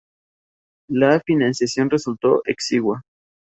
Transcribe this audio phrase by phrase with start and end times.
[0.89, 3.03] La financiación resultó exigua.